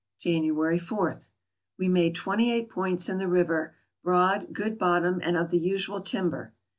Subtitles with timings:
[0.19, 1.15] January 4.—
[1.77, 6.01] We made twenty eight points in the river; broad, good bottom, and of the usual
[6.01, 6.55] timber.